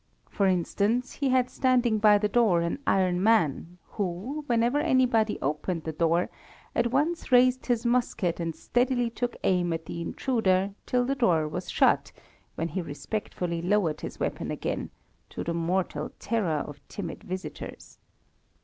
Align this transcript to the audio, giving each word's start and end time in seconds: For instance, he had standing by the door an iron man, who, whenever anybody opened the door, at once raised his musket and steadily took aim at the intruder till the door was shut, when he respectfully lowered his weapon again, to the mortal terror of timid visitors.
For 0.31 0.47
instance, 0.47 1.11
he 1.11 1.29
had 1.29 1.47
standing 1.51 1.99
by 1.99 2.17
the 2.17 2.27
door 2.27 2.61
an 2.61 2.79
iron 2.87 3.21
man, 3.21 3.77
who, 3.83 4.43
whenever 4.47 4.79
anybody 4.79 5.37
opened 5.43 5.83
the 5.83 5.91
door, 5.91 6.29
at 6.73 6.89
once 6.91 7.31
raised 7.31 7.67
his 7.67 7.85
musket 7.85 8.39
and 8.39 8.55
steadily 8.55 9.11
took 9.11 9.35
aim 9.43 9.71
at 9.73 9.85
the 9.85 10.01
intruder 10.01 10.73
till 10.87 11.05
the 11.05 11.13
door 11.13 11.47
was 11.47 11.69
shut, 11.69 12.11
when 12.55 12.69
he 12.69 12.81
respectfully 12.81 13.61
lowered 13.61 14.01
his 14.01 14.19
weapon 14.19 14.49
again, 14.49 14.89
to 15.29 15.43
the 15.43 15.53
mortal 15.53 16.11
terror 16.17 16.61
of 16.67 16.81
timid 16.87 17.23
visitors. 17.23 17.99